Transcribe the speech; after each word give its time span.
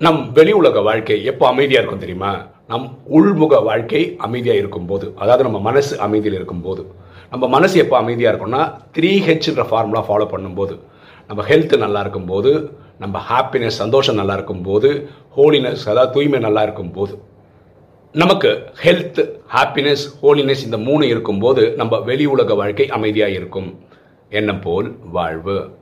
நம் 0.00 0.32
வெளி 0.32 0.52
உலக 0.52 0.80
வாழ்க்கை 0.80 1.24
எப்போ 1.30 1.46
அமைதியாக 1.46 1.80
இருக்கும் 1.80 2.00
தெரியுமா? 2.04 2.30
நம் 2.70 2.86
உள்முக 3.16 3.62
வாழ்க்கை 3.64 4.16
அமைதியாக 4.16 4.58
இருக்கும்போது. 4.58 5.14
அதாவது 5.16 5.42
நம்ம 5.42 5.58
மனசு 5.58 5.98
அமைதியில் 5.98 6.36
இருக்கும்போது. 6.38 6.82
நம்ம 7.30 7.48
மனசு 7.48 7.78
எப்போ 7.78 7.96
அமைதியாக 7.96 8.32
இருக்கும்னா 8.32 8.62
த்ரீ 8.96 9.10
ஹெச்ன்ற 9.26 9.64
ஃபார்முலா 9.70 10.02
ஃபாலோ 10.08 10.26
பண்ணும்போது. 10.32 10.74
நம்ம 11.28 11.44
ஹெல்த் 11.50 11.74
நல்லா 11.84 12.00
இருக்கும்போது 12.00 12.52
நம்ம 12.98 13.18
ஹாப்பினஸ் 13.30 13.78
சந்தோஷம் 13.82 14.18
நல்லா 14.20 14.34
இருக்கும்போது 14.34 14.88
ஹோலினஸ் 15.36 15.84
அதாவது 15.92 16.12
தூய்மை 16.16 16.38
நல்லா 16.38 16.62
இருக்கும்போது. 16.62 17.14
நமக்கு 18.14 18.50
ஹெல்த் 18.84 19.20
ஹாப்பினஸ் 19.56 20.04
ஹோலினஸ் 20.22 20.64
இந்த 20.64 20.78
மூணு 20.88 21.04
இருக்கும்போது 21.08 21.74
நம்ம 21.76 22.00
வெளி 22.10 22.26
உலக 22.26 22.54
வாழ்க்கை 22.54 22.88
அமைதியாக 22.88 23.32
இருக்கும். 23.32 23.70
எண்ணம் 24.28 24.60
போல் 24.60 24.96
வாழ்வு. 25.16 25.56